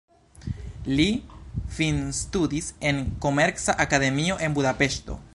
Li 0.99 1.05
finstudis 1.75 2.69
en 2.93 3.01
komerca 3.27 3.77
akademio, 3.85 4.39
en 4.49 4.57
Budapeŝto. 4.61 5.19